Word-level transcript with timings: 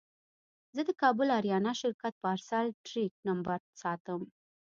زه 0.75 0.81
د 0.85 0.89
کابل 1.01 1.27
اریانا 1.39 1.73
شرکت 1.81 2.13
پارسل 2.23 2.65
ټرېک 2.85 3.13
نمبر 3.27 3.59
ساتم. 3.81 4.21